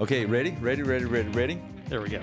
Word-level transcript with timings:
Okay, 0.00 0.26
ready? 0.26 0.50
Ready, 0.60 0.82
ready, 0.82 1.04
ready, 1.04 1.28
ready? 1.28 1.62
There 1.88 2.00
we 2.00 2.08
go. 2.08 2.20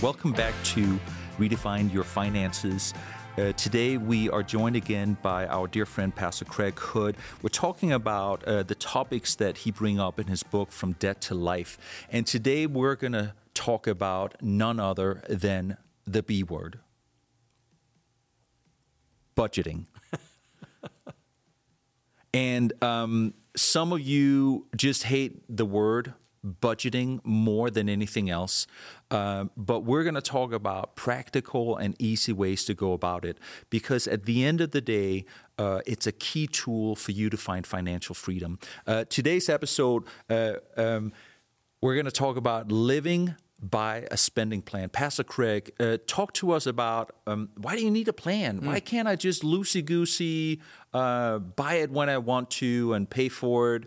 Welcome 0.00 0.32
back 0.32 0.54
to 0.64 0.98
Redefine 1.38 1.92
Your 1.92 2.04
Finances. 2.04 2.94
Uh, 3.36 3.52
today, 3.52 3.98
we 3.98 4.30
are 4.30 4.42
joined 4.42 4.74
again 4.74 5.18
by 5.20 5.46
our 5.46 5.66
dear 5.66 5.84
friend 5.84 6.16
Pastor 6.16 6.46
Kregg 6.46 6.78
Hood. 6.78 7.18
We're 7.42 7.50
talking 7.50 7.92
about 7.92 8.42
uh, 8.44 8.62
the 8.62 8.74
topics 8.74 9.34
that 9.34 9.58
he 9.58 9.70
bring 9.70 10.00
up 10.00 10.18
in 10.18 10.26
his 10.26 10.42
book, 10.42 10.72
From 10.72 10.92
Debt 10.92 11.20
to 11.20 11.34
Life. 11.34 12.06
And 12.10 12.26
today, 12.26 12.66
we're 12.66 12.96
going 12.96 13.12
to 13.12 13.34
talk 13.52 13.86
about 13.86 14.34
none 14.40 14.80
other 14.80 15.22
than 15.28 15.76
the 16.06 16.22
B 16.22 16.42
word 16.42 16.78
budgeting. 19.36 19.84
and 22.32 22.72
um, 22.82 23.34
some 23.54 23.92
of 23.92 24.00
you 24.00 24.66
just 24.74 25.02
hate 25.02 25.42
the 25.54 25.66
word 25.66 26.14
budgeting 26.44 27.20
more 27.24 27.70
than 27.70 27.88
anything 27.88 28.28
else. 28.28 28.66
Uh, 29.10 29.44
but 29.56 29.80
we're 29.80 30.02
going 30.02 30.14
to 30.14 30.20
talk 30.20 30.52
about 30.52 30.96
practical 30.96 31.76
and 31.76 31.94
easy 32.00 32.32
ways 32.32 32.64
to 32.64 32.74
go 32.74 32.92
about 32.92 33.24
it 33.24 33.38
because 33.70 34.08
at 34.08 34.24
the 34.24 34.44
end 34.44 34.60
of 34.60 34.72
the 34.72 34.80
day, 34.80 35.24
uh, 35.58 35.80
it's 35.86 36.06
a 36.06 36.12
key 36.12 36.46
tool 36.46 36.96
for 36.96 37.12
you 37.12 37.30
to 37.30 37.36
find 37.36 37.66
financial 37.66 38.14
freedom. 38.14 38.58
Uh, 38.86 39.04
today's 39.08 39.48
episode, 39.48 40.04
uh, 40.28 40.54
um, 40.76 41.12
we're 41.80 41.94
going 41.94 42.06
to 42.06 42.10
talk 42.10 42.36
about 42.36 42.72
living 42.72 43.34
by 43.62 44.08
a 44.10 44.16
spending 44.16 44.60
plan. 44.60 44.88
Pastor 44.88 45.22
Kregg, 45.22 45.70
uh, 45.78 45.98
talk 46.08 46.32
to 46.34 46.50
us 46.50 46.66
about 46.66 47.12
um, 47.28 47.50
why 47.56 47.76
do 47.76 47.84
you 47.84 47.90
need 47.90 48.08
a 48.08 48.12
plan? 48.12 48.60
Mm. 48.60 48.64
Why 48.64 48.80
can't 48.80 49.06
I 49.06 49.14
just 49.14 49.42
loosey 49.42 49.84
goosey 49.84 50.60
uh, 50.92 51.38
buy 51.38 51.74
it 51.74 51.90
when 51.90 52.08
I 52.08 52.18
want 52.18 52.50
to 52.52 52.94
and 52.94 53.08
pay 53.08 53.28
for 53.28 53.76
it? 53.76 53.84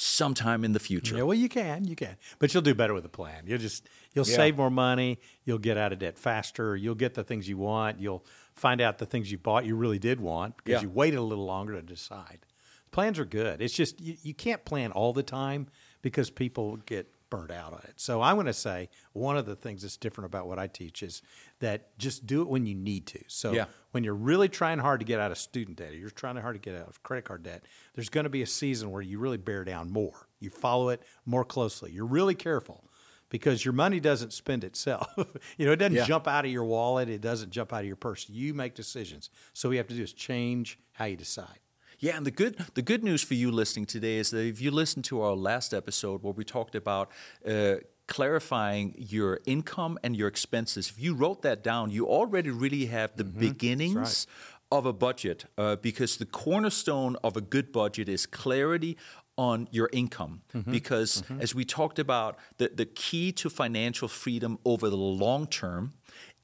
Sometime 0.00 0.62
in 0.64 0.72
the 0.72 0.78
future. 0.78 1.16
Yeah, 1.16 1.24
well, 1.24 1.36
you 1.36 1.48
can, 1.48 1.84
you 1.84 1.96
can, 1.96 2.16
but 2.38 2.54
you'll 2.54 2.62
do 2.62 2.74
better 2.74 2.94
with 2.94 3.04
a 3.04 3.08
plan. 3.08 3.42
You'll 3.46 3.58
just 3.58 3.88
you'll 4.14 4.28
yeah. 4.28 4.36
save 4.36 4.56
more 4.56 4.70
money. 4.70 5.18
You'll 5.44 5.58
get 5.58 5.76
out 5.76 5.92
of 5.92 5.98
debt 5.98 6.16
faster. 6.16 6.76
You'll 6.76 6.94
get 6.94 7.14
the 7.14 7.24
things 7.24 7.48
you 7.48 7.58
want. 7.58 7.98
You'll 7.98 8.24
find 8.54 8.80
out 8.80 8.98
the 8.98 9.06
things 9.06 9.32
you 9.32 9.38
bought 9.38 9.66
you 9.66 9.74
really 9.74 9.98
did 9.98 10.20
want 10.20 10.56
because 10.56 10.82
yeah. 10.82 10.82
you 10.82 10.90
waited 10.90 11.18
a 11.18 11.22
little 11.22 11.44
longer 11.44 11.74
to 11.74 11.82
decide. 11.82 12.46
Plans 12.92 13.18
are 13.18 13.24
good. 13.24 13.60
It's 13.60 13.74
just 13.74 14.00
you, 14.00 14.16
you 14.22 14.34
can't 14.34 14.64
plan 14.64 14.92
all 14.92 15.12
the 15.12 15.24
time 15.24 15.66
because 16.00 16.30
people 16.30 16.76
get 16.86 17.12
burnt 17.30 17.50
out 17.50 17.72
on 17.72 17.80
it. 17.84 17.94
So 17.96 18.20
I 18.20 18.32
want 18.32 18.48
to 18.48 18.52
say 18.52 18.88
one 19.12 19.36
of 19.36 19.46
the 19.46 19.56
things 19.56 19.82
that's 19.82 19.96
different 19.96 20.26
about 20.26 20.46
what 20.46 20.58
I 20.58 20.66
teach 20.66 21.02
is 21.02 21.22
that 21.60 21.96
just 21.98 22.26
do 22.26 22.42
it 22.42 22.48
when 22.48 22.66
you 22.66 22.74
need 22.74 23.06
to. 23.08 23.20
So 23.26 23.52
yeah. 23.52 23.66
when 23.92 24.04
you're 24.04 24.14
really 24.14 24.48
trying 24.48 24.78
hard 24.78 25.00
to 25.00 25.06
get 25.06 25.20
out 25.20 25.30
of 25.30 25.38
student 25.38 25.78
debt, 25.78 25.92
or 25.92 25.96
you're 25.96 26.10
trying 26.10 26.36
hard 26.36 26.54
to 26.54 26.60
get 26.60 26.80
out 26.80 26.88
of 26.88 27.02
credit 27.02 27.24
card 27.24 27.42
debt, 27.42 27.64
there's 27.94 28.08
going 28.08 28.24
to 28.24 28.30
be 28.30 28.42
a 28.42 28.46
season 28.46 28.90
where 28.90 29.02
you 29.02 29.18
really 29.18 29.36
bear 29.36 29.64
down 29.64 29.90
more. 29.90 30.28
You 30.40 30.50
follow 30.50 30.88
it 30.88 31.02
more 31.26 31.44
closely. 31.44 31.92
You're 31.92 32.06
really 32.06 32.34
careful 32.34 32.84
because 33.30 33.64
your 33.64 33.74
money 33.74 34.00
doesn't 34.00 34.32
spend 34.32 34.64
itself. 34.64 35.08
you 35.58 35.66
know, 35.66 35.72
it 35.72 35.76
doesn't 35.76 35.96
yeah. 35.96 36.04
jump 36.04 36.26
out 36.26 36.44
of 36.44 36.50
your 36.50 36.64
wallet, 36.64 37.08
it 37.08 37.20
doesn't 37.20 37.50
jump 37.50 37.72
out 37.72 37.80
of 37.80 37.86
your 37.86 37.96
purse. 37.96 38.28
You 38.28 38.54
make 38.54 38.74
decisions. 38.74 39.30
So 39.52 39.68
what 39.68 39.72
you 39.72 39.78
have 39.78 39.88
to 39.88 39.94
do 39.94 40.02
is 40.02 40.12
change 40.12 40.78
how 40.92 41.06
you 41.06 41.16
decide. 41.16 41.58
Yeah, 42.00 42.16
and 42.16 42.24
the 42.24 42.30
good 42.30 42.56
the 42.74 42.82
good 42.82 43.02
news 43.02 43.24
for 43.24 43.34
you 43.34 43.50
listening 43.50 43.86
today 43.86 44.18
is 44.18 44.30
that 44.30 44.46
if 44.46 44.60
you 44.60 44.70
listen 44.70 45.02
to 45.02 45.20
our 45.22 45.34
last 45.34 45.74
episode 45.74 46.22
where 46.22 46.32
we 46.32 46.44
talked 46.44 46.76
about 46.76 47.10
uh, 47.44 47.76
clarifying 48.06 48.94
your 48.96 49.40
income 49.46 49.98
and 50.04 50.16
your 50.16 50.28
expenses, 50.28 50.90
if 50.90 51.00
you 51.00 51.14
wrote 51.14 51.42
that 51.42 51.64
down, 51.64 51.90
you 51.90 52.06
already 52.06 52.50
really 52.50 52.86
have 52.86 53.16
the 53.16 53.24
mm-hmm. 53.24 53.40
beginnings. 53.40 54.26
Of 54.70 54.84
a 54.84 54.92
budget, 54.92 55.46
uh, 55.56 55.76
because 55.76 56.18
the 56.18 56.26
cornerstone 56.26 57.16
of 57.24 57.38
a 57.38 57.40
good 57.40 57.72
budget 57.72 58.06
is 58.06 58.26
clarity 58.26 58.98
on 59.38 59.66
your 59.70 59.88
income. 59.94 60.42
Mm-hmm. 60.52 60.70
Because 60.70 61.22
mm-hmm. 61.22 61.40
as 61.40 61.54
we 61.54 61.64
talked 61.64 61.98
about, 61.98 62.36
the, 62.58 62.68
the 62.74 62.84
key 62.84 63.32
to 63.32 63.48
financial 63.48 64.08
freedom 64.08 64.58
over 64.66 64.90
the 64.90 64.96
long 64.96 65.46
term 65.46 65.94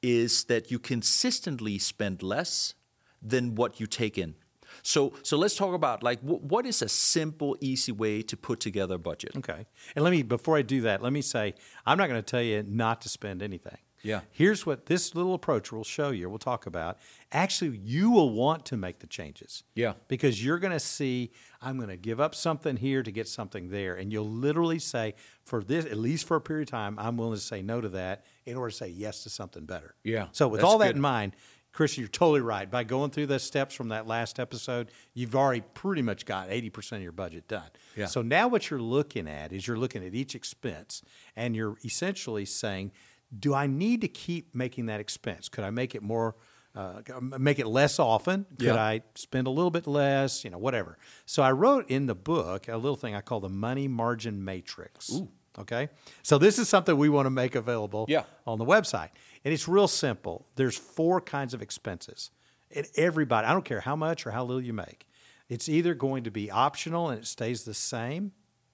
is 0.00 0.44
that 0.44 0.70
you 0.70 0.78
consistently 0.78 1.78
spend 1.78 2.22
less 2.22 2.72
than 3.20 3.56
what 3.56 3.78
you 3.78 3.86
take 3.86 4.16
in. 4.16 4.36
So, 4.82 5.12
so 5.22 5.36
let's 5.36 5.54
talk 5.54 5.74
about 5.74 6.02
like 6.02 6.20
w- 6.22 6.40
what 6.40 6.66
is 6.66 6.82
a 6.82 6.88
simple, 6.88 7.56
easy 7.60 7.92
way 7.92 8.22
to 8.22 8.36
put 8.36 8.60
together 8.60 8.96
a 8.96 8.98
budget. 8.98 9.36
Okay, 9.36 9.66
and 9.94 10.04
let 10.04 10.10
me 10.10 10.22
before 10.22 10.56
I 10.56 10.62
do 10.62 10.82
that, 10.82 11.02
let 11.02 11.12
me 11.12 11.22
say 11.22 11.54
I'm 11.86 11.98
not 11.98 12.08
going 12.08 12.22
to 12.22 12.30
tell 12.30 12.42
you 12.42 12.64
not 12.66 13.00
to 13.02 13.08
spend 13.08 13.42
anything. 13.42 13.78
Yeah. 14.04 14.20
Here's 14.30 14.66
what 14.66 14.86
this 14.86 15.14
little 15.14 15.34
approach 15.34 15.72
will 15.72 15.82
show 15.82 16.10
you. 16.10 16.28
We'll 16.28 16.38
talk 16.38 16.66
about. 16.66 16.98
Actually, 17.32 17.78
you 17.78 18.10
will 18.10 18.30
want 18.30 18.66
to 18.66 18.76
make 18.76 18.98
the 18.98 19.06
changes. 19.06 19.64
Yeah. 19.74 19.94
Because 20.08 20.44
you're 20.44 20.58
going 20.58 20.74
to 20.74 20.80
see, 20.80 21.32
I'm 21.62 21.78
going 21.78 21.88
to 21.88 21.96
give 21.96 22.20
up 22.20 22.34
something 22.34 22.76
here 22.76 23.02
to 23.02 23.10
get 23.10 23.26
something 23.26 23.70
there. 23.70 23.94
And 23.94 24.12
you'll 24.12 24.28
literally 24.28 24.78
say, 24.78 25.14
for 25.42 25.64
this, 25.64 25.86
at 25.86 25.96
least 25.96 26.26
for 26.28 26.36
a 26.36 26.40
period 26.40 26.68
of 26.68 26.70
time, 26.70 26.98
I'm 26.98 27.16
willing 27.16 27.34
to 27.34 27.40
say 27.40 27.62
no 27.62 27.80
to 27.80 27.88
that 27.90 28.24
in 28.44 28.56
order 28.56 28.70
to 28.70 28.76
say 28.76 28.88
yes 28.88 29.22
to 29.22 29.30
something 29.30 29.64
better. 29.64 29.94
Yeah. 30.04 30.26
So, 30.32 30.48
with 30.48 30.62
all 30.62 30.78
that 30.78 30.88
good. 30.88 30.96
in 30.96 31.02
mind, 31.02 31.34
Christian, 31.74 32.02
you're 32.02 32.08
totally 32.08 32.40
right. 32.40 32.70
By 32.70 32.84
going 32.84 33.10
through 33.10 33.26
the 33.26 33.40
steps 33.40 33.74
from 33.74 33.88
that 33.88 34.06
last 34.06 34.38
episode, 34.38 34.92
you've 35.12 35.34
already 35.34 35.62
pretty 35.74 36.02
much 36.02 36.24
got 36.24 36.48
80% 36.48 36.92
of 36.92 37.02
your 37.02 37.12
budget 37.12 37.48
done. 37.48 37.68
Yeah. 37.96 38.06
So 38.06 38.22
now 38.22 38.46
what 38.46 38.70
you're 38.70 38.80
looking 38.80 39.28
at 39.28 39.52
is 39.52 39.66
you're 39.66 39.76
looking 39.76 40.06
at 40.06 40.14
each 40.14 40.36
expense 40.36 41.02
and 41.34 41.56
you're 41.56 41.76
essentially 41.84 42.44
saying, 42.44 42.92
do 43.36 43.54
I 43.54 43.66
need 43.66 44.02
to 44.02 44.08
keep 44.08 44.54
making 44.54 44.86
that 44.86 45.00
expense? 45.00 45.48
Could 45.48 45.64
I 45.64 45.70
make 45.70 45.96
it 45.96 46.02
more, 46.02 46.36
uh, 46.76 47.00
make 47.20 47.58
it 47.58 47.66
less 47.66 47.98
often? 47.98 48.46
Could 48.56 48.66
yeah. 48.66 48.76
I 48.76 49.02
spend 49.16 49.48
a 49.48 49.50
little 49.50 49.72
bit 49.72 49.88
less? 49.88 50.44
You 50.44 50.50
know, 50.50 50.58
whatever. 50.58 50.96
So 51.26 51.42
I 51.42 51.50
wrote 51.50 51.90
in 51.90 52.06
the 52.06 52.14
book 52.14 52.68
a 52.68 52.76
little 52.76 52.96
thing 52.96 53.16
I 53.16 53.20
call 53.20 53.40
the 53.40 53.48
money 53.48 53.88
margin 53.88 54.44
matrix. 54.44 55.12
Ooh. 55.12 55.28
Okay. 55.58 55.88
So 56.22 56.38
this 56.38 56.58
is 56.58 56.68
something 56.68 56.96
we 56.96 57.08
want 57.08 57.26
to 57.26 57.30
make 57.30 57.54
available 57.54 58.06
yeah. 58.08 58.24
on 58.46 58.58
the 58.58 58.64
website. 58.64 59.10
And 59.44 59.54
it's 59.54 59.68
real 59.68 59.88
simple. 59.88 60.46
There's 60.56 60.76
four 60.76 61.20
kinds 61.20 61.54
of 61.54 61.62
expenses. 61.62 62.30
And 62.74 62.86
everybody, 62.96 63.46
I 63.46 63.52
don't 63.52 63.64
care 63.64 63.80
how 63.80 63.94
much 63.94 64.26
or 64.26 64.32
how 64.32 64.44
little 64.44 64.62
you 64.62 64.72
make, 64.72 65.06
it's 65.48 65.68
either 65.68 65.94
going 65.94 66.24
to 66.24 66.30
be 66.30 66.50
optional 66.50 67.10
and 67.10 67.20
it 67.20 67.26
stays 67.26 67.64
the 67.64 67.74
same 67.74 68.32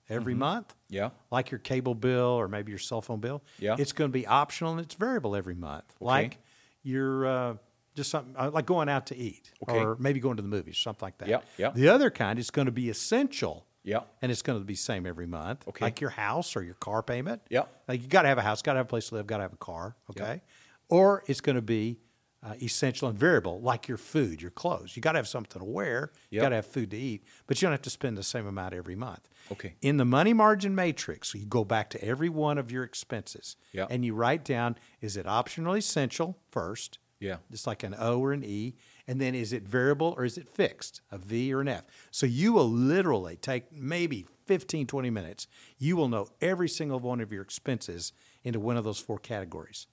every 0.08 0.32
mm-hmm. 0.32 0.40
month. 0.40 0.74
Yeah. 0.88 1.10
Like 1.30 1.50
your 1.50 1.58
cable 1.58 1.94
bill 1.94 2.28
or 2.28 2.48
maybe 2.48 2.72
your 2.72 2.78
cell 2.78 3.02
phone 3.02 3.20
bill. 3.20 3.42
Yeah. 3.58 3.76
It's 3.78 3.92
going 3.92 4.10
to 4.10 4.12
be 4.12 4.26
optional 4.26 4.72
and 4.72 4.80
it's 4.80 4.94
variable 4.94 5.36
every 5.36 5.54
month. 5.54 5.94
Okay. 6.00 6.06
Like 6.06 6.38
your 6.82 7.26
uh, 7.26 7.54
just 7.94 8.10
something 8.10 8.34
uh, 8.38 8.50
like 8.50 8.66
going 8.66 8.88
out 8.88 9.06
to 9.06 9.16
eat 9.16 9.52
okay. 9.68 9.78
or 9.78 9.96
maybe 9.98 10.20
going 10.20 10.36
to 10.36 10.42
the 10.42 10.48
movies, 10.48 10.78
something 10.78 11.04
like 11.04 11.18
that. 11.18 11.28
Yeah. 11.28 11.40
Yeah. 11.58 11.70
The 11.74 11.88
other 11.88 12.10
kind 12.10 12.38
is 12.38 12.50
going 12.50 12.66
to 12.66 12.72
be 12.72 12.88
essential 12.88 13.66
yeah. 13.82 14.00
And 14.22 14.30
it's 14.30 14.42
going 14.42 14.58
to 14.58 14.64
be 14.64 14.74
same 14.74 15.06
every 15.06 15.26
month. 15.26 15.66
Okay. 15.68 15.84
Like 15.84 16.00
your 16.00 16.10
house 16.10 16.56
or 16.56 16.62
your 16.62 16.74
car 16.74 17.02
payment. 17.02 17.42
Yeah. 17.48 17.64
Like 17.88 18.02
you 18.02 18.08
got 18.08 18.22
to 18.22 18.28
have 18.28 18.38
a 18.38 18.42
house, 18.42 18.62
got 18.62 18.74
to 18.74 18.78
have 18.78 18.86
a 18.86 18.88
place 18.88 19.08
to 19.08 19.14
live, 19.16 19.26
got 19.26 19.38
to 19.38 19.44
have 19.44 19.52
a 19.52 19.58
car. 19.58 19.96
Okay. 20.10 20.42
Or 20.88 21.22
it's 21.26 21.40
going 21.40 21.56
to 21.56 21.62
be 21.62 22.00
uh, 22.42 22.54
essential 22.62 23.08
and 23.08 23.18
variable, 23.18 23.60
like 23.60 23.86
your 23.86 23.98
food, 23.98 24.40
your 24.40 24.50
clothes. 24.50 24.96
You 24.96 25.02
got 25.02 25.12
to 25.12 25.18
have 25.18 25.28
something 25.28 25.60
to 25.60 25.64
wear. 25.64 26.12
You 26.30 26.40
got 26.40 26.50
to 26.50 26.56
have 26.56 26.66
food 26.66 26.90
to 26.90 26.96
eat, 26.96 27.24
but 27.46 27.60
you 27.60 27.66
don't 27.66 27.72
have 27.72 27.82
to 27.82 27.90
spend 27.90 28.16
the 28.16 28.22
same 28.22 28.46
amount 28.46 28.74
every 28.74 28.96
month. 28.96 29.28
Okay. 29.52 29.74
In 29.82 29.98
the 29.98 30.04
money 30.04 30.32
margin 30.32 30.74
matrix, 30.74 31.34
you 31.34 31.44
go 31.44 31.64
back 31.64 31.90
to 31.90 32.04
every 32.04 32.28
one 32.28 32.56
of 32.56 32.72
your 32.72 32.82
expenses, 32.82 33.56
yep. 33.72 33.88
and 33.90 34.04
you 34.04 34.14
write 34.14 34.44
down: 34.44 34.76
is 35.00 35.16
it 35.16 35.26
optional, 35.26 35.74
essential 35.74 36.38
first? 36.50 36.98
Yeah. 37.18 37.36
Just 37.50 37.66
like 37.66 37.82
an 37.82 37.94
O 37.98 38.20
or 38.20 38.32
an 38.32 38.42
E, 38.42 38.74
and 39.06 39.20
then 39.20 39.34
is 39.34 39.52
it 39.52 39.62
variable 39.62 40.14
or 40.16 40.24
is 40.24 40.38
it 40.38 40.48
fixed, 40.48 41.00
a 41.10 41.18
V 41.18 41.52
or 41.52 41.60
an 41.60 41.68
F? 41.68 41.84
So 42.10 42.26
you 42.26 42.52
will 42.52 42.68
literally 42.68 43.36
take 43.36 43.72
maybe 43.72 44.26
15, 44.46 44.86
20 44.86 45.10
minutes. 45.10 45.46
You 45.78 45.96
will 45.96 46.08
know 46.08 46.28
every 46.40 46.68
single 46.68 46.98
one 46.98 47.20
of 47.20 47.32
your 47.32 47.42
expenses 47.42 48.12
into 48.42 48.58
one 48.58 48.76
of 48.76 48.84
those 48.84 48.98
four 48.98 49.18
categories. 49.18 49.86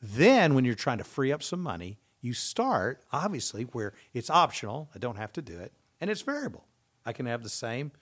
Then, 0.00 0.54
when 0.54 0.64
you're 0.64 0.74
trying 0.74 0.98
to 0.98 1.04
free 1.04 1.32
up 1.32 1.42
some 1.42 1.62
money, 1.62 1.98
you 2.20 2.34
start 2.34 3.04
obviously 3.12 3.64
where 3.64 3.94
it's 4.12 4.30
optional. 4.30 4.90
I 4.94 4.98
don't 4.98 5.16
have 5.16 5.32
to 5.34 5.42
do 5.42 5.58
it, 5.58 5.72
and 6.00 6.10
it's 6.10 6.22
variable. 6.22 6.66
I 7.06 7.12
can 7.12 7.26
have 7.26 7.42
the 7.42 7.48
same, 7.48 7.92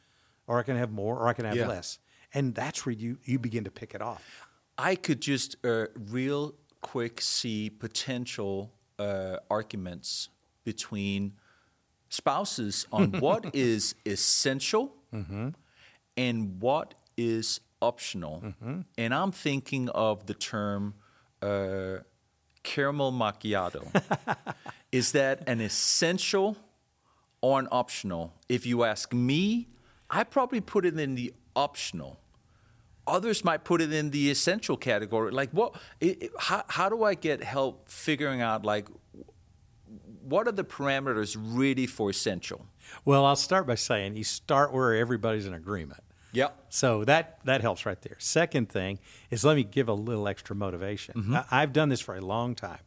or 0.46 0.58
I 0.58 0.62
can 0.62 0.76
have 0.76 0.90
more, 0.90 1.18
or 1.18 1.28
I 1.28 1.32
can 1.32 1.44
have 1.44 1.56
yeah. 1.56 1.68
less, 1.68 1.98
and 2.32 2.54
that's 2.54 2.86
where 2.86 2.94
you 2.94 3.18
you 3.24 3.38
begin 3.38 3.64
to 3.64 3.70
pick 3.70 3.94
it 3.94 4.00
off. 4.00 4.46
I 4.78 4.94
could 4.94 5.20
just 5.20 5.56
uh, 5.64 5.86
real 5.94 6.54
quick 6.80 7.20
see 7.20 7.70
potential 7.70 8.72
uh, 8.98 9.36
arguments 9.50 10.28
between 10.64 11.32
spouses 12.08 12.86
on 12.92 13.12
what 13.20 13.54
is 13.54 13.94
essential 14.04 14.92
mm-hmm. 15.14 15.48
and 16.16 16.60
what 16.60 16.94
is 17.16 17.60
optional. 17.80 18.42
Mm-hmm. 18.44 18.80
And 18.98 19.14
I'm 19.14 19.32
thinking 19.32 19.88
of 19.90 20.26
the 20.26 20.34
term 20.34 20.94
uh, 21.42 21.98
caramel 22.62 23.12
macchiato. 23.12 23.84
is 24.92 25.12
that 25.12 25.48
an 25.48 25.60
essential 25.60 26.56
or 27.40 27.58
an 27.58 27.68
optional? 27.70 28.34
If 28.48 28.66
you 28.66 28.84
ask 28.84 29.12
me, 29.12 29.68
I 30.10 30.24
probably 30.24 30.60
put 30.60 30.84
it 30.84 30.98
in 30.98 31.14
the 31.14 31.32
optional. 31.56 32.18
Others 33.06 33.44
might 33.44 33.64
put 33.64 33.80
it 33.80 33.92
in 33.92 34.10
the 34.10 34.30
essential 34.30 34.76
category. 34.76 35.32
Like, 35.32 35.50
what? 35.50 35.74
It, 36.00 36.24
it, 36.24 36.30
how, 36.38 36.64
how 36.68 36.88
do 36.88 37.02
I 37.02 37.14
get 37.14 37.42
help 37.42 37.88
figuring 37.88 38.40
out 38.40 38.64
like 38.64 38.88
what 40.22 40.46
are 40.48 40.52
the 40.52 40.64
parameters 40.64 41.36
really 41.38 41.86
for 41.86 42.10
essential? 42.10 42.66
Well, 43.04 43.24
I'll 43.24 43.36
start 43.36 43.66
by 43.66 43.74
saying 43.76 44.16
you 44.16 44.24
start 44.24 44.72
where 44.72 44.94
everybody's 44.94 45.46
in 45.46 45.54
agreement. 45.54 46.02
Yep. 46.32 46.66
So 46.68 47.04
that 47.04 47.38
that 47.44 47.60
helps 47.60 47.84
right 47.86 48.00
there. 48.02 48.16
Second 48.18 48.68
thing 48.68 48.98
is 49.30 49.44
let 49.44 49.56
me 49.56 49.64
give 49.64 49.88
a 49.88 49.92
little 49.94 50.28
extra 50.28 50.54
motivation. 50.54 51.14
Mm-hmm. 51.14 51.34
I, 51.34 51.44
I've 51.50 51.72
done 51.72 51.88
this 51.88 52.00
for 52.00 52.14
a 52.14 52.20
long 52.20 52.54
time. 52.54 52.78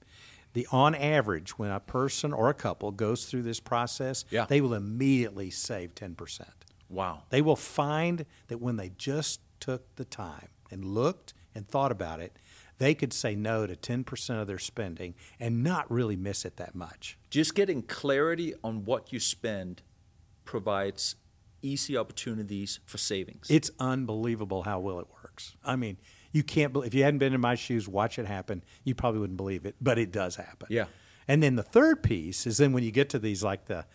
The 0.53 0.67
on 0.71 0.93
average, 0.95 1.57
when 1.57 1.71
a 1.71 1.79
person 1.79 2.31
or 2.31 2.49
a 2.49 2.53
couple 2.53 2.91
goes 2.91 3.25
through 3.25 3.41
this 3.41 3.59
process, 3.59 4.23
Yeah. 4.29 4.45
they 4.45 4.61
will 4.61 4.73
immediately 4.75 5.49
save 5.49 5.93
ten 5.95 6.15
percent. 6.15 6.53
Wow. 6.89 7.23
They 7.31 7.41
will 7.41 7.55
find 7.55 8.25
that 8.47 8.61
when 8.61 8.77
they 8.77 8.91
just 8.97 9.41
took 9.59 9.95
the 9.95 10.05
time 10.05 10.49
and 10.71 10.85
looked 10.85 11.33
and 11.55 11.67
thought 11.67 11.91
about 11.91 12.19
it, 12.19 12.37
they 12.77 12.93
could 12.93 13.13
say 13.13 13.35
no 13.35 13.67
to 13.67 13.75
10% 13.75 14.41
of 14.41 14.47
their 14.47 14.59
spending 14.59 15.15
and 15.39 15.63
not 15.63 15.89
really 15.91 16.15
miss 16.15 16.45
it 16.45 16.57
that 16.57 16.75
much. 16.75 17.17
Just 17.29 17.55
getting 17.55 17.81
clarity 17.81 18.53
on 18.63 18.85
what 18.85 19.13
you 19.13 19.19
spend 19.19 19.81
provides 20.45 21.15
easy 21.61 21.97
opportunities 21.97 22.79
for 22.85 22.97
savings. 22.97 23.47
It's 23.49 23.71
unbelievable 23.79 24.63
how 24.63 24.79
well 24.79 24.99
it 24.99 25.07
works. 25.23 25.55
I 25.63 25.75
mean, 25.75 25.97
you 26.31 26.43
can't 26.43 26.73
believe 26.73 26.87
if 26.87 26.93
you 26.93 27.03
hadn't 27.03 27.19
been 27.19 27.33
in 27.33 27.41
my 27.41 27.55
shoes, 27.55 27.87
watch 27.87 28.19
it 28.19 28.25
happen, 28.25 28.63
you 28.83 28.95
probably 28.95 29.21
wouldn't 29.21 29.37
believe 29.37 29.65
it, 29.65 29.75
but 29.79 29.97
it 29.97 30.11
does 30.11 30.35
happen. 30.35 30.67
Yeah. 30.69 30.85
And 31.27 31.41
then 31.41 31.55
the 31.55 31.63
third 31.63 32.03
piece 32.03 32.45
is 32.45 32.57
then 32.57 32.73
when 32.73 32.83
you 32.83 32.91
get 32.91 33.09
to 33.09 33.19
these 33.19 33.43
like 33.43 33.65
the 33.65 33.85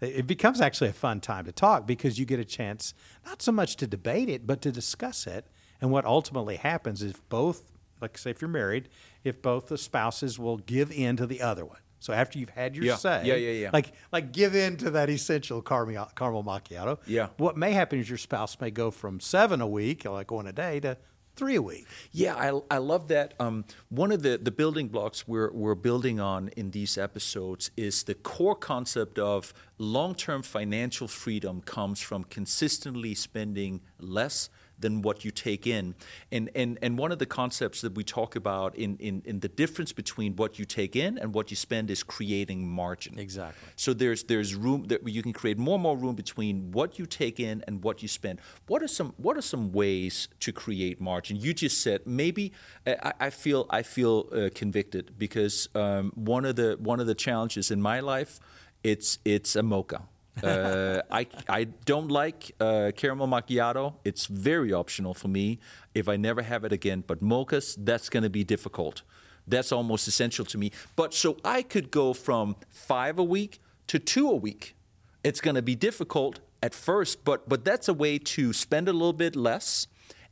it 0.00 0.26
becomes 0.26 0.60
actually 0.60 0.90
a 0.90 0.92
fun 0.92 1.20
time 1.20 1.46
to 1.46 1.52
talk 1.52 1.86
because 1.86 2.18
you 2.18 2.26
get 2.26 2.38
a 2.38 2.44
chance 2.44 2.92
not 3.24 3.40
so 3.40 3.50
much 3.50 3.76
to 3.76 3.86
debate 3.86 4.28
it, 4.28 4.46
but 4.46 4.60
to 4.60 4.70
discuss 4.70 5.26
it. 5.26 5.46
And 5.80 5.90
what 5.90 6.04
ultimately 6.04 6.56
happens 6.56 7.02
is 7.02 7.14
both, 7.30 7.72
like 8.00 8.16
say 8.18 8.30
if 8.30 8.40
you're 8.40 8.48
married, 8.50 8.88
if 9.24 9.40
both 9.42 9.66
the 9.68 9.78
spouses 9.78 10.38
will 10.38 10.58
give 10.58 10.90
in 10.90 11.16
to 11.16 11.26
the 11.26 11.42
other 11.42 11.64
one. 11.64 11.78
So 11.98 12.12
after 12.12 12.38
you've 12.38 12.50
had 12.50 12.76
your 12.76 12.84
Yeah. 12.84 12.96
say, 12.96 13.22
Yeah, 13.24 13.34
yeah, 13.34 13.50
yeah. 13.52 13.70
like 13.72 13.92
like 14.12 14.32
give 14.32 14.54
in 14.54 14.76
to 14.78 14.90
that 14.92 15.08
essential 15.10 15.62
caramel, 15.62 16.10
caramel 16.14 16.44
macchiato. 16.44 16.98
Yeah. 17.06 17.28
What 17.38 17.56
may 17.56 17.72
happen 17.72 17.98
is 17.98 18.08
your 18.08 18.18
spouse 18.18 18.60
may 18.60 18.70
go 18.70 18.90
from 18.90 19.18
seven 19.20 19.60
a 19.60 19.66
week, 19.66 20.04
like 20.04 20.30
one 20.30 20.46
a 20.46 20.52
day, 20.52 20.78
to 20.80 20.98
three 21.36 21.56
a 21.56 21.62
week. 21.62 21.86
Yeah, 22.12 22.34
I, 22.34 22.76
I 22.76 22.78
love 22.78 23.08
that. 23.08 23.34
Um, 23.40 23.64
one 23.90 24.10
of 24.12 24.22
the, 24.22 24.38
the 24.38 24.50
building 24.50 24.88
blocks 24.88 25.26
we're, 25.28 25.52
we're 25.52 25.74
building 25.74 26.18
on 26.20 26.48
in 26.56 26.70
these 26.70 26.96
episodes 26.96 27.70
is 27.76 28.04
the 28.04 28.14
core 28.14 28.54
concept 28.54 29.18
of 29.18 29.52
long 29.78 30.14
term 30.14 30.42
financial 30.42 31.08
freedom 31.08 31.60
comes 31.60 32.00
from 32.00 32.24
consistently 32.24 33.14
spending 33.14 33.80
less 34.00 34.48
than 34.78 35.02
what 35.02 35.24
you 35.24 35.30
take 35.30 35.66
in. 35.66 35.94
And, 36.30 36.50
and, 36.54 36.78
and 36.82 36.98
one 36.98 37.12
of 37.12 37.18
the 37.18 37.26
concepts 37.26 37.80
that 37.80 37.94
we 37.94 38.04
talk 38.04 38.36
about 38.36 38.74
in, 38.76 38.96
in, 38.98 39.22
in 39.24 39.40
the 39.40 39.48
difference 39.48 39.92
between 39.92 40.36
what 40.36 40.58
you 40.58 40.64
take 40.64 40.96
in 40.96 41.18
and 41.18 41.34
what 41.34 41.50
you 41.50 41.56
spend 41.56 41.90
is 41.90 42.02
creating 42.02 42.68
margin. 42.68 43.18
Exactly. 43.18 43.68
So 43.76 43.92
there's 43.92 44.24
there's 44.24 44.54
room 44.54 44.84
that 44.88 45.06
you 45.08 45.22
can 45.22 45.32
create 45.32 45.58
more 45.58 45.74
and 45.74 45.82
more 45.82 45.96
room 45.96 46.14
between 46.14 46.72
what 46.72 46.98
you 46.98 47.06
take 47.06 47.40
in 47.40 47.64
and 47.66 47.82
what 47.82 48.02
you 48.02 48.08
spend. 48.08 48.40
What 48.66 48.82
are 48.82 48.88
some 48.88 49.14
what 49.16 49.36
are 49.36 49.42
some 49.42 49.72
ways 49.72 50.28
to 50.40 50.52
create 50.52 51.00
margin? 51.00 51.36
You 51.36 51.54
just 51.54 51.80
said 51.82 52.06
maybe 52.06 52.52
I, 52.86 53.12
I 53.20 53.30
feel 53.30 53.66
I 53.70 53.82
feel 53.82 54.28
uh, 54.32 54.48
convicted 54.54 55.18
because 55.18 55.68
um, 55.74 56.12
one 56.14 56.44
of 56.44 56.56
the 56.56 56.76
one 56.80 57.00
of 57.00 57.06
the 57.06 57.14
challenges 57.14 57.70
in 57.70 57.80
my 57.80 58.00
life 58.00 58.40
it's 58.82 59.18
it's 59.24 59.56
a 59.56 59.62
mocha. 59.62 60.02
Uh, 60.42 61.02
I 61.10 61.26
I 61.48 61.64
don't 61.64 62.10
like 62.10 62.52
uh, 62.60 62.92
caramel 62.96 63.28
macchiato. 63.28 63.94
It's 64.04 64.26
very 64.26 64.72
optional 64.72 65.14
for 65.14 65.28
me. 65.28 65.58
If 65.94 66.08
I 66.08 66.16
never 66.16 66.42
have 66.42 66.64
it 66.64 66.72
again, 66.72 67.04
but 67.06 67.22
mochas, 67.22 67.76
that's 67.78 68.08
going 68.08 68.22
to 68.22 68.30
be 68.30 68.44
difficult. 68.44 69.02
That's 69.46 69.72
almost 69.72 70.08
essential 70.08 70.44
to 70.46 70.58
me. 70.58 70.72
But 70.96 71.14
so 71.14 71.36
I 71.44 71.62
could 71.62 71.90
go 71.90 72.12
from 72.12 72.56
five 72.68 73.18
a 73.18 73.24
week 73.24 73.60
to 73.86 73.98
two 73.98 74.28
a 74.28 74.34
week. 74.34 74.74
It's 75.22 75.40
going 75.40 75.54
to 75.54 75.62
be 75.62 75.74
difficult 75.74 76.40
at 76.62 76.74
first, 76.74 77.24
but 77.24 77.48
but 77.48 77.64
that's 77.64 77.88
a 77.88 77.94
way 77.94 78.18
to 78.18 78.52
spend 78.52 78.88
a 78.88 78.92
little 78.92 79.12
bit 79.12 79.36
less 79.36 79.86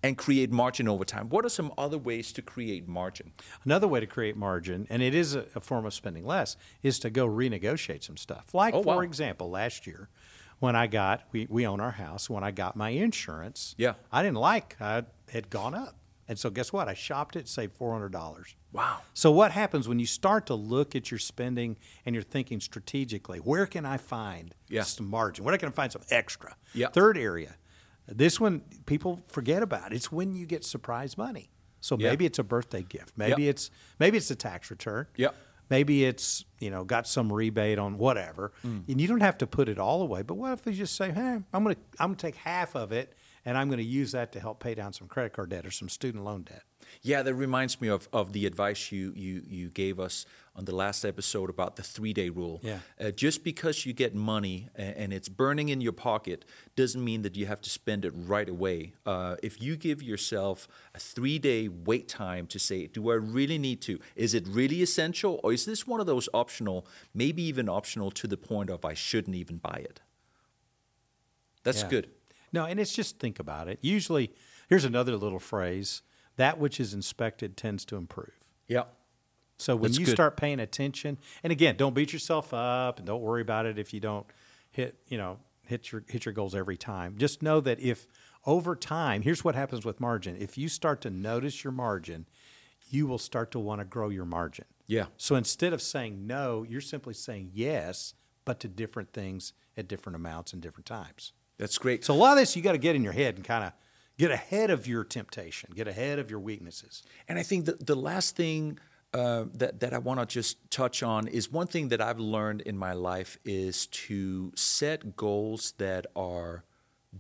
and 0.04 0.18
create 0.18 0.50
margin 0.52 0.86
over 0.86 1.04
time. 1.04 1.28
What 1.30 1.44
are 1.44 1.48
some 1.48 1.72
other 1.78 1.98
ways 1.98 2.32
to 2.34 2.42
create 2.42 2.86
margin? 2.86 3.32
Another 3.64 3.88
way 3.88 4.00
to 4.00 4.06
create 4.06 4.36
margin, 4.36 4.86
and 4.90 5.02
it 5.02 5.14
is 5.14 5.34
a, 5.34 5.46
a 5.54 5.60
form 5.60 5.86
of 5.86 5.94
spending 5.94 6.24
less, 6.26 6.56
is 6.82 6.98
to 7.00 7.10
go 7.10 7.26
renegotiate 7.26 8.04
some 8.04 8.16
stuff. 8.16 8.52
Like, 8.54 8.74
Oh, 8.74 8.82
for 8.82 8.96
wow. 8.96 9.00
example, 9.00 9.50
last 9.50 9.86
year 9.86 10.08
when 10.60 10.76
I 10.76 10.86
got, 10.86 11.22
we, 11.32 11.46
we 11.50 11.66
own 11.66 11.80
our 11.80 11.92
house, 11.92 12.28
when 12.30 12.44
I 12.44 12.50
got 12.50 12.76
my 12.76 12.90
insurance, 12.90 13.74
Yeah. 13.78 13.94
I 14.12 14.22
didn't 14.22 14.36
like 14.36 14.76
I 14.80 15.04
had 15.32 15.48
gone 15.50 15.74
up. 15.74 15.96
And 16.26 16.38
so 16.38 16.48
guess 16.48 16.72
what? 16.72 16.88
I 16.88 16.94
shopped 16.94 17.36
it, 17.36 17.48
saved 17.48 17.78
$400. 17.78 18.54
Wow. 18.72 19.00
So 19.12 19.30
what 19.30 19.50
happens 19.52 19.86
when 19.88 19.98
you 19.98 20.06
start 20.06 20.46
to 20.46 20.54
look 20.54 20.94
at 20.96 21.10
your 21.10 21.18
spending 21.18 21.76
and 22.06 22.14
you're 22.14 22.22
thinking 22.22 22.60
strategically, 22.60 23.38
where 23.38 23.66
can 23.66 23.84
I 23.84 23.98
find 23.98 24.54
Yeah. 24.68 24.82
some 24.84 25.06
margin? 25.08 25.44
Where 25.44 25.56
can 25.58 25.68
I 25.68 25.72
find 25.72 25.92
some 25.92 26.02
extra? 26.10 26.56
Yeah. 26.72 26.88
Third 26.88 27.18
area, 27.18 27.56
this 28.06 28.38
one 28.40 28.60
people 28.86 29.20
forget 29.28 29.62
about. 29.62 29.92
It's 29.92 30.10
when 30.12 30.34
you 30.34 30.46
get 30.46 30.64
surprise 30.64 31.16
money. 31.16 31.50
So 31.80 31.96
maybe 31.96 32.24
it's 32.24 32.38
a 32.38 32.42
birthday 32.44 32.82
gift. 32.82 33.12
Maybe 33.16 33.42
Yeah. 33.44 33.50
it's 33.50 33.70
maybe 33.98 34.16
it's 34.16 34.30
a 34.30 34.34
tax 34.36 34.70
return. 34.70 35.06
Yeah. 35.16 35.28
Maybe 35.70 36.04
it's 36.04 36.44
you 36.60 36.70
know 36.70 36.84
got 36.84 37.06
some 37.06 37.32
rebate 37.32 37.78
on 37.78 37.96
whatever, 37.98 38.52
Mm. 38.64 38.88
and 38.88 39.00
you 39.00 39.06
don't 39.08 39.20
have 39.20 39.38
to 39.38 39.46
put 39.46 39.68
it 39.68 39.78
all 39.78 40.02
away. 40.02 40.22
But 40.22 40.34
what 40.34 40.52
if 40.52 40.66
you 40.66 40.72
just 40.72 40.94
say, 40.96 41.10
"Hey, 41.10 41.40
I'm 41.52 41.62
gonna 41.62 41.76
I'm 41.98 42.08
gonna 42.10 42.16
take 42.16 42.36
half 42.36 42.74
of 42.76 42.92
it, 42.92 43.14
and 43.44 43.56
I'm 43.58 43.68
gonna 43.70 43.82
use 43.82 44.12
that 44.12 44.32
to 44.32 44.40
help 44.40 44.60
pay 44.60 44.74
down 44.74 44.92
some 44.92 45.08
credit 45.08 45.32
card 45.32 45.50
debt 45.50 45.66
or 45.66 45.70
some 45.70 45.88
student 45.88 46.24
loan 46.24 46.42
debt." 46.42 46.62
Yeah, 47.02 47.22
that 47.22 47.34
reminds 47.34 47.80
me 47.80 47.88
of, 47.88 48.08
of 48.12 48.32
the 48.32 48.44
advice 48.46 48.92
you, 48.92 49.12
you, 49.16 49.42
you 49.48 49.68
gave 49.70 49.98
us 49.98 50.26
on 50.54 50.66
the 50.66 50.74
last 50.74 51.04
episode 51.04 51.48
about 51.50 51.76
the 51.76 51.82
three 51.82 52.12
day 52.12 52.28
rule. 52.28 52.60
Yeah. 52.62 52.78
Uh, 53.00 53.10
just 53.10 53.42
because 53.42 53.84
you 53.86 53.92
get 53.94 54.14
money 54.14 54.68
and 54.76 55.12
it's 55.12 55.28
burning 55.28 55.70
in 55.70 55.80
your 55.80 55.92
pocket 55.94 56.44
doesn't 56.76 57.02
mean 57.02 57.22
that 57.22 57.36
you 57.36 57.46
have 57.46 57.60
to 57.62 57.70
spend 57.70 58.04
it 58.04 58.12
right 58.14 58.48
away. 58.48 58.92
Uh, 59.06 59.36
if 59.42 59.60
you 59.62 59.76
give 59.76 60.02
yourself 60.02 60.68
a 60.94 60.98
three 61.00 61.38
day 61.38 61.68
wait 61.68 62.06
time 62.06 62.46
to 62.48 62.58
say, 62.58 62.86
do 62.86 63.10
I 63.10 63.14
really 63.14 63.58
need 63.58 63.80
to? 63.82 63.98
Is 64.14 64.34
it 64.34 64.46
really 64.46 64.82
essential? 64.82 65.40
Or 65.42 65.52
is 65.52 65.64
this 65.64 65.86
one 65.86 66.00
of 66.00 66.06
those 66.06 66.28
optional, 66.34 66.86
maybe 67.14 67.42
even 67.42 67.68
optional 67.68 68.10
to 68.12 68.26
the 68.26 68.36
point 68.36 68.68
of 68.70 68.84
I 68.84 68.94
shouldn't 68.94 69.36
even 69.36 69.56
buy 69.56 69.80
it? 69.84 70.00
That's 71.64 71.82
Yeah. 71.82 71.88
good. 71.88 72.10
No, 72.54 72.64
and 72.64 72.78
it's 72.78 72.94
just 72.94 73.18
think 73.18 73.40
about 73.40 73.66
it. 73.66 73.80
Usually, 73.82 74.32
here's 74.68 74.84
another 74.84 75.16
little 75.16 75.40
phrase: 75.40 76.02
that 76.36 76.58
which 76.58 76.78
is 76.78 76.94
inspected 76.94 77.56
tends 77.56 77.84
to 77.86 77.96
improve. 77.96 78.32
Yeah. 78.68 78.84
So 79.58 79.74
when 79.76 79.90
That's 79.90 79.98
you 79.98 80.06
good. 80.06 80.12
start 80.12 80.36
paying 80.36 80.60
attention, 80.60 81.18
and 81.42 81.52
again, 81.52 81.76
don't 81.76 81.94
beat 81.94 82.12
yourself 82.12 82.54
up 82.54 82.98
and 82.98 83.06
don't 83.06 83.22
worry 83.22 83.42
about 83.42 83.66
it 83.66 83.78
if 83.78 83.92
you 83.92 84.00
don't 84.00 84.26
hit, 84.70 84.98
you 85.08 85.18
know, 85.18 85.38
hit 85.62 85.90
your 85.92 86.04
hit 86.08 86.24
your 86.24 86.32
goals 86.32 86.54
every 86.54 86.76
time. 86.76 87.16
Just 87.18 87.42
know 87.42 87.60
that 87.60 87.80
if 87.80 88.06
over 88.46 88.76
time, 88.76 89.22
here's 89.22 89.42
what 89.42 89.54
happens 89.54 89.84
with 89.84 90.00
margin. 90.00 90.36
If 90.38 90.56
you 90.56 90.68
start 90.68 91.00
to 91.02 91.10
notice 91.10 91.64
your 91.64 91.72
margin, 91.72 92.26
you 92.88 93.06
will 93.06 93.18
start 93.18 93.50
to 93.52 93.58
want 93.58 93.80
to 93.80 93.84
grow 93.84 94.10
your 94.10 94.26
margin. 94.26 94.66
Yeah. 94.86 95.06
So 95.16 95.34
instead 95.34 95.72
of 95.72 95.82
saying 95.82 96.26
no, 96.26 96.64
you're 96.68 96.80
simply 96.80 97.14
saying 97.14 97.50
yes, 97.52 98.14
but 98.44 98.60
to 98.60 98.68
different 98.68 99.12
things 99.12 99.54
at 99.76 99.88
different 99.88 100.14
amounts 100.14 100.52
and 100.52 100.62
different 100.62 100.86
times. 100.86 101.32
That's 101.58 101.78
great. 101.78 102.04
So 102.04 102.14
a 102.14 102.16
lot 102.16 102.32
of 102.32 102.38
this 102.38 102.56
you 102.56 102.62
got 102.62 102.72
to 102.72 102.78
get 102.78 102.96
in 102.96 103.04
your 103.04 103.12
head 103.12 103.36
and 103.36 103.44
kind 103.44 103.64
of 103.64 103.72
get 104.18 104.30
ahead 104.30 104.70
of 104.70 104.86
your 104.86 105.04
temptation, 105.04 105.70
get 105.74 105.88
ahead 105.88 106.18
of 106.18 106.30
your 106.30 106.40
weaknesses. 106.40 107.02
And 107.28 107.38
I 107.38 107.42
think 107.42 107.66
that 107.66 107.86
the 107.86 107.96
last 107.96 108.36
thing 108.36 108.78
uh, 109.12 109.44
that 109.54 109.80
that 109.80 109.94
I 109.94 109.98
want 109.98 110.20
to 110.20 110.26
just 110.26 110.70
touch 110.70 111.02
on 111.02 111.28
is 111.28 111.50
one 111.50 111.68
thing 111.68 111.88
that 111.88 112.00
I've 112.00 112.18
learned 112.18 112.62
in 112.62 112.76
my 112.76 112.92
life 112.92 113.38
is 113.44 113.86
to 113.86 114.52
set 114.56 115.16
goals 115.16 115.74
that 115.78 116.06
are 116.16 116.64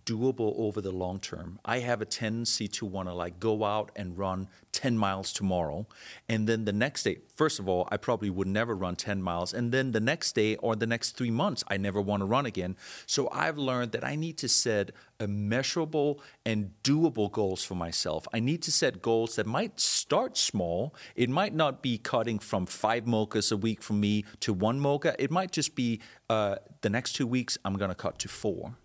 doable 0.04 0.54
over 0.56 0.80
the 0.80 0.90
long 0.90 1.18
term. 1.20 1.58
I 1.64 1.78
have 1.78 2.00
a 2.00 2.04
tendency 2.04 2.68
to 2.68 2.86
want 2.86 3.08
to 3.08 3.14
like 3.14 3.40
go 3.40 3.64
out 3.64 3.92
and 3.96 4.16
run 4.18 4.48
10 4.72 4.98
miles 4.98 5.32
tomorrow 5.32 5.86
and 6.28 6.48
then 6.48 6.64
the 6.64 6.72
next 6.72 7.04
day 7.04 7.18
first 7.36 7.58
of 7.58 7.68
all 7.68 7.88
I 7.90 7.96
probably 7.96 8.30
would 8.30 8.48
never 8.48 8.74
run 8.74 8.96
10 8.96 9.22
miles 9.22 9.54
and 9.54 9.70
then 9.72 9.92
the 9.92 10.00
next 10.00 10.34
day 10.34 10.56
or 10.56 10.74
the 10.74 10.86
next 10.86 11.16
3 11.16 11.30
months 11.30 11.62
I 11.68 11.76
never 11.76 12.00
want 12.00 12.20
to 12.22 12.26
run 12.26 12.46
again. 12.46 12.76
So 13.06 13.28
I've 13.30 13.58
learned 13.58 13.92
that 13.92 14.04
I 14.04 14.16
need 14.16 14.38
to 14.38 14.48
set 14.48 14.90
measurable 15.26 16.20
and 16.44 16.72
doable 16.82 17.30
goals 17.30 17.64
for 17.64 17.74
myself. 17.74 18.26
I 18.32 18.40
need 18.40 18.62
to 18.62 18.72
set 18.72 19.00
goals 19.00 19.36
that 19.36 19.46
might 19.46 19.80
start 19.80 20.36
small. 20.36 20.94
It 21.14 21.30
might 21.30 21.54
not 21.54 21.82
be 21.82 21.98
cutting 21.98 22.38
from 22.38 22.66
5 22.66 23.04
mochas 23.04 23.52
a 23.52 23.56
week 23.56 23.82
for 23.82 23.94
me 23.94 24.24
to 24.40 24.52
1 24.52 24.80
mocha. 24.80 25.14
It 25.18 25.30
might 25.30 25.52
just 25.52 25.74
be 25.74 26.00
uh, 26.28 26.56
the 26.80 26.90
next 26.90 27.14
2 27.14 27.26
weeks 27.26 27.56
I'm 27.64 27.74
going 27.74 27.90
to 27.90 27.94
cut 27.94 28.18
to 28.20 28.28
4 28.28 28.76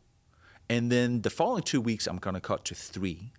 and 0.70 0.92
then 0.92 1.22
the 1.22 1.30
following 1.30 1.64
two 1.64 1.82
weeks 1.82 2.08
I'm 2.08 2.18
going 2.18 2.36
to 2.36 2.42
cut 2.42 2.66
to 2.66 2.76
three. 2.76 3.32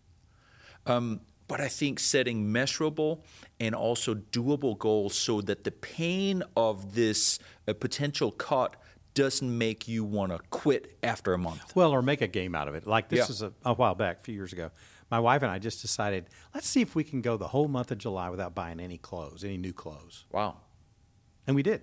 Um, 0.86 1.20
but 1.48 1.60
I 1.60 1.68
think 1.68 1.98
setting 1.98 2.52
measurable 2.52 3.24
and 3.58 3.74
also 3.74 4.14
doable 4.14 4.78
goals 4.78 5.14
so 5.16 5.40
that 5.42 5.64
the 5.64 5.72
pain 5.72 6.42
of 6.56 6.94
this 6.94 7.38
uh, 7.66 7.72
potential 7.74 8.30
cut 8.30 8.76
doesn't 9.14 9.58
make 9.58 9.88
you 9.88 10.04
want 10.04 10.30
to 10.30 10.38
quit 10.50 10.96
after 11.02 11.32
a 11.34 11.38
month. 11.38 11.74
Well, 11.74 11.90
or 11.90 12.02
make 12.02 12.22
a 12.22 12.28
game 12.28 12.54
out 12.54 12.68
of 12.68 12.76
it. 12.76 12.86
Like 12.86 13.08
this 13.08 13.18
Yeah. 13.18 13.30
is 13.32 13.42
a, 13.42 13.52
a 13.64 13.74
while 13.74 13.96
back, 13.96 14.20
a 14.20 14.22
few 14.22 14.34
years 14.34 14.52
ago. 14.52 14.70
My 15.10 15.18
wife 15.18 15.42
and 15.42 15.50
I 15.50 15.58
just 15.58 15.82
decided, 15.82 16.26
let's 16.54 16.68
see 16.68 16.80
if 16.82 16.94
we 16.94 17.02
can 17.02 17.20
go 17.20 17.36
the 17.36 17.48
whole 17.48 17.66
month 17.66 17.90
of 17.90 17.98
July 17.98 18.30
without 18.30 18.54
buying 18.54 18.78
any 18.78 18.96
clothes, 18.96 19.42
any 19.42 19.56
new 19.56 19.72
clothes. 19.72 20.26
Wow. 20.30 20.58
And 21.48 21.56
we 21.56 21.64
did. 21.64 21.82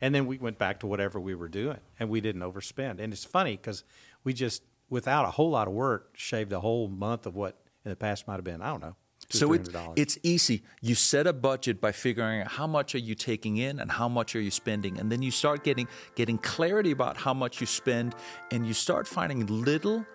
And 0.00 0.12
then 0.12 0.26
we 0.26 0.36
went 0.38 0.58
back 0.58 0.80
to 0.80 0.88
whatever 0.88 1.20
we 1.20 1.36
were 1.36 1.48
doing 1.48 1.78
and 2.00 2.10
we 2.10 2.20
didn't 2.20 2.42
overspend. 2.42 2.98
And 2.98 3.12
it's 3.12 3.24
funny 3.24 3.52
because 3.56 3.84
we 4.24 4.32
just, 4.32 4.62
without 4.88 5.24
a 5.24 5.30
whole 5.30 5.50
lot 5.50 5.68
of 5.68 5.74
work, 5.74 6.10
shaved 6.14 6.52
a 6.52 6.60
whole 6.60 6.88
month 6.88 7.26
of 7.26 7.34
what 7.34 7.56
in 7.84 7.90
the 7.90 7.96
past 7.96 8.26
might 8.26 8.34
have 8.34 8.44
been, 8.44 8.62
I 8.62 8.70
don't 8.70 8.80
know. 8.80 8.96
So 9.30 9.52
it, 9.54 9.68
it's 9.96 10.18
easy. 10.22 10.62
You 10.80 10.94
set 10.94 11.26
a 11.26 11.32
budget 11.32 11.80
by 11.80 11.90
figuring 11.90 12.42
out 12.42 12.48
how 12.48 12.68
much 12.68 12.94
are 12.94 12.98
you 12.98 13.16
taking 13.16 13.56
in 13.56 13.80
and 13.80 13.90
how 13.90 14.08
much 14.08 14.36
are 14.36 14.40
you 14.40 14.52
spending, 14.52 15.00
and 15.00 15.10
then 15.10 15.20
you 15.20 15.32
start 15.32 15.64
getting 15.64 15.88
getting 16.14 16.38
clarity 16.38 16.92
about 16.92 17.16
how 17.16 17.34
much 17.34 17.60
you 17.60 17.66
spend, 17.66 18.14
and 18.52 18.64
you 18.64 18.72
start 18.72 19.08
finding 19.08 19.44
little 19.46 20.06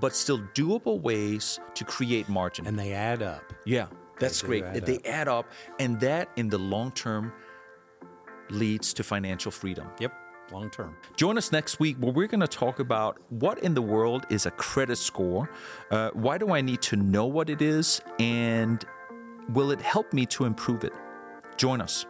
but 0.00 0.14
still 0.14 0.40
doable 0.54 1.00
ways 1.00 1.58
to 1.74 1.84
create 1.84 2.28
margin. 2.28 2.66
And 2.66 2.78
they 2.78 2.92
add 2.92 3.22
up. 3.22 3.54
Yeah, 3.64 3.86
that's 4.18 4.42
they 4.42 4.46
great. 4.46 4.64
Add 4.64 4.84
they 4.84 4.96
up. 4.96 5.06
add 5.06 5.28
up, 5.28 5.46
and 5.78 5.98
that 6.00 6.28
in 6.36 6.50
the 6.50 6.58
long 6.58 6.90
term 6.92 7.32
leads 8.50 8.92
to 8.94 9.02
financial 9.02 9.50
freedom. 9.50 9.88
Yep 9.98 10.12
long 10.52 10.70
term. 10.70 10.96
Join 11.16 11.38
us 11.38 11.52
next 11.52 11.80
week 11.80 11.96
where 11.98 12.12
we're 12.12 12.26
going 12.26 12.40
to 12.40 12.48
talk 12.48 12.78
about 12.78 13.18
what 13.30 13.58
in 13.60 13.74
the 13.74 13.82
world 13.82 14.26
is 14.30 14.46
a 14.46 14.50
credit 14.52 14.96
score, 14.96 15.50
uh, 15.90 16.10
why 16.12 16.38
do 16.38 16.52
I 16.52 16.60
need 16.60 16.82
to 16.82 16.96
know 16.96 17.26
what 17.26 17.50
it 17.50 17.62
is, 17.62 18.00
and 18.18 18.84
will 19.52 19.70
it 19.70 19.80
help 19.80 20.12
me 20.12 20.26
to 20.26 20.44
improve 20.44 20.84
it? 20.84 20.92
Join 21.56 21.80
us. 21.80 22.06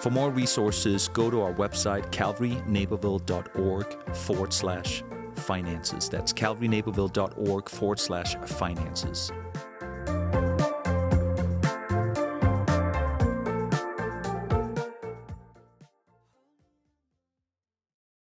For 0.00 0.10
more 0.10 0.30
resources, 0.30 1.08
go 1.08 1.30
to 1.30 1.42
our 1.42 1.52
website, 1.52 2.10
calvarynaperville.org 2.10 4.16
forward 4.16 4.52
slash 4.52 5.02
finances. 5.34 6.08
That's 6.08 6.32
calvarynaperville.org 6.32 7.68
forward 7.68 7.98
slash 7.98 8.36
finances. 8.36 9.32